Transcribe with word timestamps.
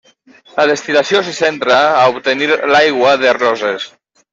La 0.59 0.65
destil·lació 0.71 1.21
se 1.29 1.35
centra 1.41 1.79
a 2.01 2.03
obtenir 2.17 2.51
l'aigua 2.75 3.17
de 3.27 3.41
roses. 3.45 3.93